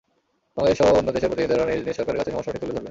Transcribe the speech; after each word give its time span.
বাংলাদেশসহ 0.55 0.89
অন্য 0.99 1.09
দেশের 1.15 1.29
প্রতিনিধিরা 1.31 1.63
নিজ 1.69 1.81
নিজ 1.87 1.95
সরকারের 1.99 2.19
কাছে 2.19 2.31
সমস্যাটি 2.33 2.57
তুলে 2.61 2.71
ধরবেন। 2.71 2.79